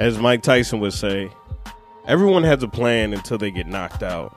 [0.00, 1.30] As Mike Tyson would say,
[2.06, 4.34] everyone has a plan until they get knocked out.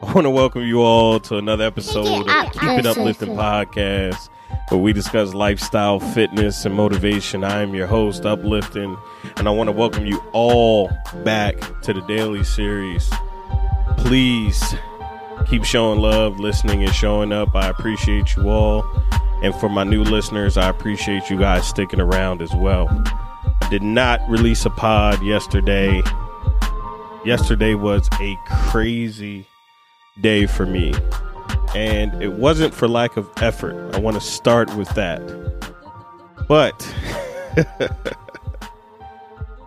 [0.00, 4.30] I want to welcome you all to another episode of Keep It Uplifting Podcast,
[4.70, 7.44] where we discuss lifestyle, fitness, and motivation.
[7.44, 8.96] I am your host, Uplifting,
[9.36, 10.90] and I want to welcome you all
[11.24, 13.06] back to the daily series.
[13.98, 14.74] Please
[15.46, 17.54] keep showing love, listening, and showing up.
[17.54, 18.82] I appreciate you all.
[19.42, 22.88] And for my new listeners, I appreciate you guys sticking around as well.
[23.70, 26.02] Did not release a pod yesterday.
[27.24, 29.44] Yesterday was a crazy
[30.20, 30.94] day for me.
[31.74, 33.94] And it wasn't for lack of effort.
[33.94, 35.20] I want to start with that.
[36.48, 36.94] But,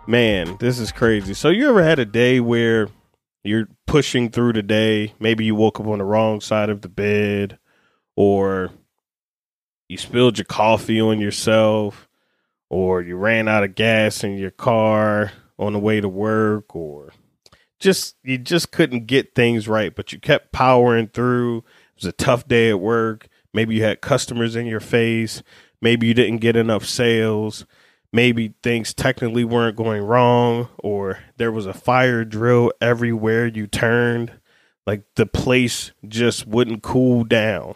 [0.06, 1.34] man, this is crazy.
[1.34, 2.88] So, you ever had a day where
[3.44, 5.12] you're pushing through the day?
[5.20, 7.58] Maybe you woke up on the wrong side of the bed,
[8.16, 8.70] or
[9.88, 12.08] you spilled your coffee on yourself,
[12.70, 17.12] or you ran out of gas in your car on the way to work, or
[17.78, 21.58] just you just couldn't get things right, but you kept powering through.
[21.58, 21.64] It
[21.96, 23.28] was a tough day at work.
[23.52, 25.42] Maybe you had customers in your face.
[25.82, 27.66] Maybe you didn't get enough sales.
[28.12, 34.32] Maybe things technically weren't going wrong, or there was a fire drill everywhere you turned.
[34.86, 37.74] Like the place just wouldn't cool down.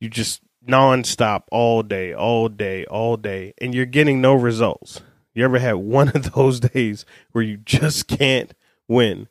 [0.00, 5.00] You just nonstop all day, all day, all day, and you're getting no results.
[5.34, 8.54] You ever had one of those days where you just can't
[8.88, 9.28] win?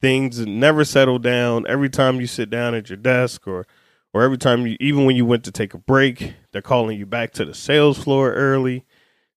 [0.00, 1.66] Things never settle down.
[1.68, 3.66] Every time you sit down at your desk or
[4.12, 7.06] or every time you even when you went to take a break, they're calling you
[7.06, 8.84] back to the sales floor early.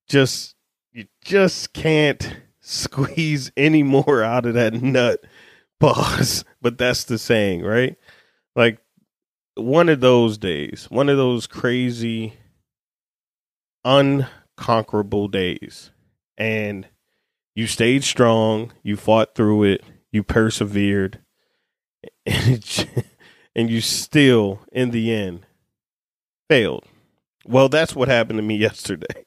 [0.07, 0.55] Just
[0.91, 5.23] you just can't squeeze any more out of that nut
[5.79, 6.43] boss.
[6.61, 7.97] But that's the saying, right?
[8.55, 8.79] Like
[9.55, 12.33] one of those days, one of those crazy,
[13.83, 15.91] unconquerable days.
[16.37, 16.87] And
[17.55, 21.19] you stayed strong, you fought through it, you persevered,
[22.25, 23.05] and,
[23.55, 25.45] and you still, in the end,
[26.49, 26.85] failed.
[27.45, 29.23] Well, that's what happened to me yesterday.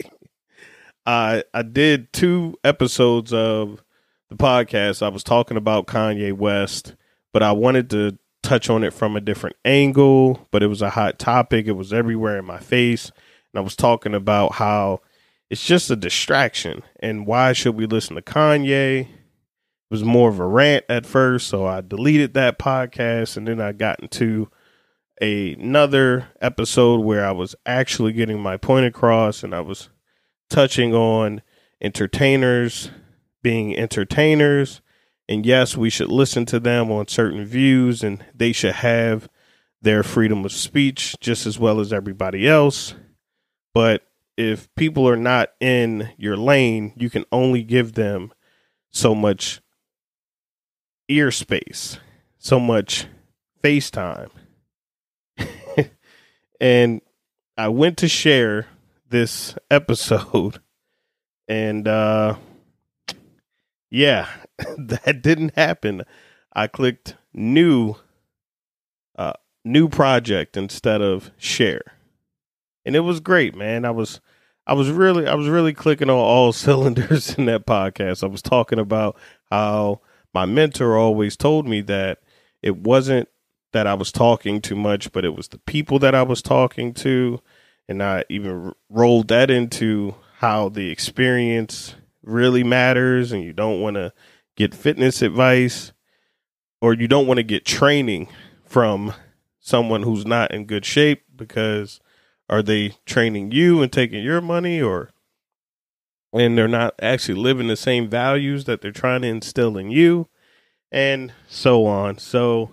[1.05, 3.83] I I did two episodes of
[4.29, 5.03] the podcast.
[5.03, 6.97] I was talking about Kanye West,
[7.33, 10.91] but I wanted to touch on it from a different angle, but it was a
[10.91, 11.67] hot topic.
[11.67, 13.11] It was everywhere in my face.
[13.53, 15.01] And I was talking about how
[15.51, 19.01] it's just a distraction and why should we listen to Kanye?
[19.01, 19.09] It
[19.91, 23.73] was more of a rant at first, so I deleted that podcast and then I
[23.73, 24.49] got into
[25.21, 29.89] a, another episode where I was actually getting my point across and I was
[30.51, 31.43] touching on
[31.81, 32.91] entertainers
[33.43, 34.81] being entertainers
[35.29, 39.29] and yes, we should listen to them on certain views, and they should have
[39.83, 42.95] their freedom of speech just as well as everybody else.
[43.75, 44.03] But
[44.37, 48.33] if people are not in your lane, you can only give them
[48.91, 49.61] so much
[51.09, 51.99] ear space,
[52.39, 53.07] so much
[53.63, 54.31] FaceTime.
[56.61, 57.01] and
[57.57, 58.67] I went to share
[59.09, 60.61] this episode
[61.49, 62.37] and uh
[63.89, 64.29] yeah,
[64.79, 66.03] that didn't happen.
[66.53, 67.97] I clicked new
[69.17, 69.35] uh
[69.65, 71.83] new project instead of share.
[72.85, 73.85] And it was great, man.
[73.85, 74.21] I was
[74.67, 78.23] I was really I was really clicking on all cylinders in that podcast.
[78.23, 79.17] I was talking about
[79.51, 80.01] how
[80.35, 82.21] my mentor always told me that
[82.63, 83.29] it wasn't
[83.73, 86.95] that I was talking too much, but it was the people that I was talking
[86.95, 87.41] to.
[87.89, 93.95] And I even rolled that into how the experience really matters and you don't want
[93.95, 94.13] to
[94.57, 95.93] get fitness advice
[96.81, 98.29] or you don't want to get training
[98.65, 99.13] from
[99.61, 102.01] someone who's not in good shape because
[102.49, 105.11] are they training you and taking your money or
[106.33, 110.29] and they're not actually living the same values that they're trying to instill in you
[110.93, 112.19] and so on.
[112.19, 112.73] So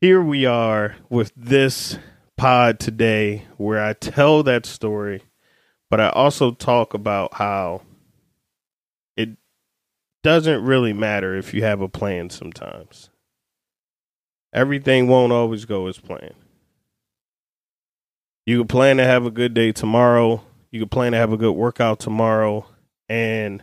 [0.00, 1.98] here we are with this
[2.36, 5.22] pod today where I tell that story
[5.90, 7.82] but I also talk about how
[10.22, 13.10] doesn't really matter if you have a plan sometimes.
[14.52, 16.34] Everything won't always go as planned.
[18.46, 20.42] You can plan to have a good day tomorrow.
[20.70, 22.66] You can plan to have a good workout tomorrow.
[23.08, 23.62] And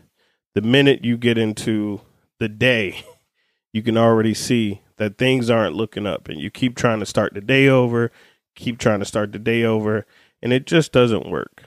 [0.56, 2.02] the minute you get into
[2.40, 3.04] the day,
[3.74, 6.30] you can already see that things aren't looking up.
[6.30, 8.12] And you keep trying to start the day over,
[8.56, 10.06] keep trying to start the day over,
[10.42, 11.64] and it just doesn't work.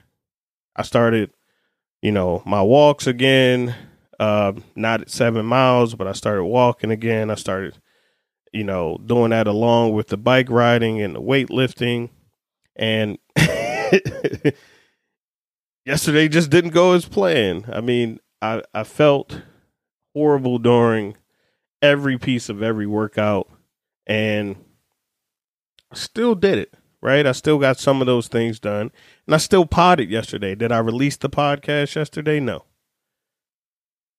[0.74, 1.30] I started,
[2.00, 3.74] you know, my walks again
[4.20, 7.30] uh, not at seven miles, but I started walking again.
[7.30, 7.78] I started,
[8.52, 12.10] you know, doing that along with the bike riding and the weightlifting.
[12.76, 13.16] And
[15.86, 17.64] yesterday just didn't go as planned.
[17.72, 19.40] I mean, I, I felt
[20.12, 21.16] horrible during
[21.80, 23.50] every piece of every workout
[24.06, 24.56] and
[25.90, 27.26] I still did it, right?
[27.26, 28.92] I still got some of those things done.
[29.26, 30.54] And I still potted yesterday.
[30.54, 32.38] Did I release the podcast yesterday?
[32.38, 32.64] No.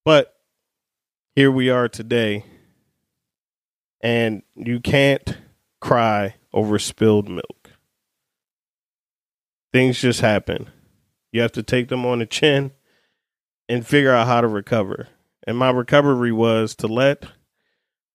[0.04, 0.36] But
[1.36, 2.46] here we are today.
[4.02, 5.38] And you can't
[5.80, 7.72] cry over spilled milk.
[9.72, 10.70] Things just happen.
[11.32, 12.72] You have to take them on the chin
[13.70, 15.08] and figure out how to recover.
[15.46, 17.26] And my recovery was to let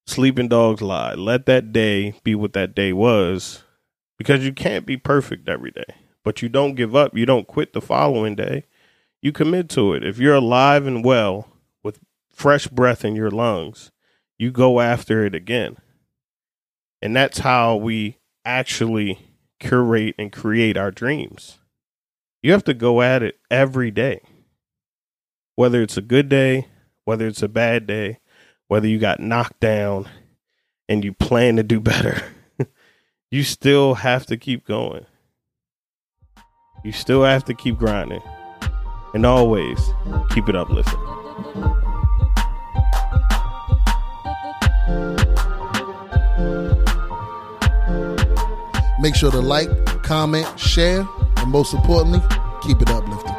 [0.07, 1.15] sleeping dogs lie.
[1.15, 3.63] Let that day be what that day was
[4.19, 5.95] because you can't be perfect every day.
[6.25, 7.17] But you don't give up.
[7.17, 8.65] You don't quit the following day.
[9.23, 10.05] You commit to it.
[10.05, 11.49] If you're alive and well
[12.37, 13.91] fresh breath in your lungs,
[14.39, 15.79] you go after it again.
[17.01, 19.19] And that's how we actually
[19.59, 21.59] curate and create our dreams.
[22.43, 24.21] You have to go at it every day.
[25.55, 26.69] Whether it's a good day,
[27.05, 28.19] whether it's a bad day,
[28.69, 30.07] whether you got knocked down
[30.91, 32.23] and you plan to do better,
[33.31, 35.07] you still have to keep going.
[36.85, 38.23] You still have to keep grinding.
[39.15, 39.81] And always
[40.29, 41.86] keep it uplifting.
[49.07, 49.71] Make sure to like,
[50.03, 51.07] comment, share,
[51.37, 52.19] and most importantly,
[52.61, 53.36] keep it uplifting.